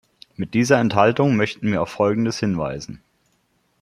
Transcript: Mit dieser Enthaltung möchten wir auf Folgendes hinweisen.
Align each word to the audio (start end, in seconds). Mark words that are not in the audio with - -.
Mit 0.35 0.55
dieser 0.55 0.79
Enthaltung 0.79 1.35
möchten 1.35 1.71
wir 1.71 1.83
auf 1.83 1.89
Folgendes 1.91 2.39
hinweisen. 2.39 3.03